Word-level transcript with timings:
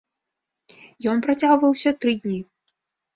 Ён 1.11 1.17
працягваўся 1.25 1.93
тры 2.07 2.13
дні. 2.25 2.39